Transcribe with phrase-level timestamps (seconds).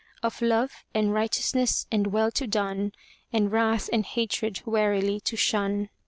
[0.23, 2.91] Of love, and righteousness and well to done.
[3.31, 5.89] And wrath and hatred warily to shun.